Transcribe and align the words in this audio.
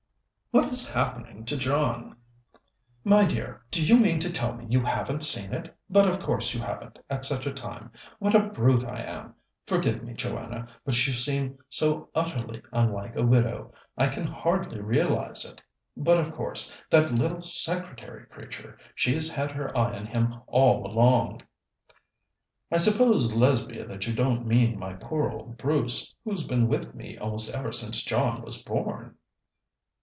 "What 0.53 0.65
is 0.67 0.89
happening 0.91 1.45
to 1.45 1.55
John?" 1.55 2.17
"My 3.05 3.23
dear, 3.25 3.63
do 3.71 3.81
you 3.81 3.97
mean 3.97 4.19
to 4.19 4.29
tell 4.29 4.53
me 4.53 4.65
you 4.67 4.81
haven't 4.83 5.23
seen 5.23 5.53
it? 5.53 5.73
But 5.89 6.09
of 6.09 6.19
course 6.19 6.53
you 6.53 6.59
haven't, 6.59 6.99
at 7.09 7.23
such 7.23 7.45
a 7.47 7.53
time. 7.53 7.89
What 8.19 8.35
a 8.35 8.47
brute 8.49 8.83
I 8.83 8.99
am! 9.01 9.33
Forgive 9.65 10.03
me, 10.03 10.13
Joanna, 10.13 10.67
but 10.83 11.07
you 11.07 11.13
seem 11.13 11.57
so 11.69 12.09
utterly 12.13 12.61
unlike 12.73 13.15
a 13.15 13.23
widow. 13.23 13.71
I 13.97 14.09
can 14.09 14.27
hardly 14.27 14.81
realize 14.81 15.45
it. 15.45 15.61
But, 15.95 16.17
of 16.19 16.33
course, 16.33 16.77
that 16.89 17.13
little 17.13 17.39
secretary 17.39 18.25
creature 18.25 18.77
she's 18.93 19.31
had 19.33 19.51
her 19.51 19.69
eye 19.75 19.95
on 19.95 20.05
him 20.05 20.35
all 20.47 20.85
along." 20.85 21.43
"I 22.69 22.75
suppose, 22.77 23.31
Lesbia, 23.31 23.87
that 23.87 24.05
you 24.05 24.13
don't 24.13 24.45
mean 24.45 24.77
my 24.77 24.95
poor 24.95 25.31
old 25.31 25.57
Bruce, 25.57 26.13
who's 26.25 26.45
been 26.45 26.67
with 26.67 26.93
me 26.93 27.17
almost 27.17 27.55
ever 27.55 27.71
since 27.71 28.03
John 28.03 28.41
was 28.41 28.61
born?" 28.61 29.15